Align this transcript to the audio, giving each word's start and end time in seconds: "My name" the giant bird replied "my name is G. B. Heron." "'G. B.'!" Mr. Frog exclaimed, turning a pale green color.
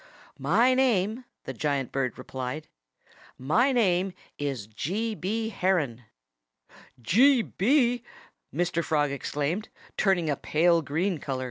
"My 0.39 0.73
name" 0.73 1.25
the 1.45 1.53
giant 1.53 1.91
bird 1.91 2.17
replied 2.17 2.67
"my 3.37 3.71
name 3.71 4.13
is 4.39 4.65
G. 4.65 5.13
B. 5.13 5.49
Heron." 5.49 6.05
"'G. 7.03 7.43
B.'!" 7.43 8.01
Mr. 8.51 8.83
Frog 8.83 9.11
exclaimed, 9.11 9.69
turning 9.97 10.27
a 10.27 10.35
pale 10.35 10.81
green 10.81 11.19
color. 11.19 11.39